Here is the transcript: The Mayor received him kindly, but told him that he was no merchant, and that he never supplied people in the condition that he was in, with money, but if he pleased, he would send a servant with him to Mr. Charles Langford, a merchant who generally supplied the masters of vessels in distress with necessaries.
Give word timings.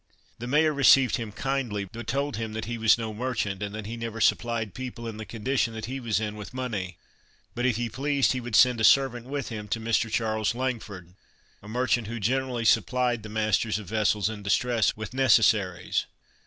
The 0.39 0.47
Mayor 0.47 0.73
received 0.73 1.17
him 1.17 1.31
kindly, 1.31 1.85
but 1.85 2.07
told 2.07 2.35
him 2.35 2.53
that 2.53 2.65
he 2.65 2.79
was 2.79 2.97
no 2.97 3.13
merchant, 3.13 3.61
and 3.61 3.75
that 3.75 3.85
he 3.85 3.95
never 3.97 4.19
supplied 4.19 4.73
people 4.73 5.07
in 5.07 5.17
the 5.17 5.25
condition 5.27 5.75
that 5.75 5.85
he 5.85 5.99
was 5.99 6.19
in, 6.19 6.35
with 6.35 6.55
money, 6.55 6.97
but 7.53 7.67
if 7.67 7.75
he 7.75 7.87
pleased, 7.87 8.31
he 8.31 8.41
would 8.41 8.55
send 8.55 8.81
a 8.81 8.83
servant 8.83 9.27
with 9.27 9.49
him 9.49 9.67
to 9.67 9.79
Mr. 9.79 10.11
Charles 10.11 10.55
Langford, 10.55 11.13
a 11.61 11.67
merchant 11.67 12.07
who 12.07 12.19
generally 12.19 12.65
supplied 12.65 13.21
the 13.21 13.29
masters 13.29 13.77
of 13.77 13.85
vessels 13.85 14.27
in 14.27 14.41
distress 14.41 14.97
with 14.97 15.13
necessaries. 15.13 16.07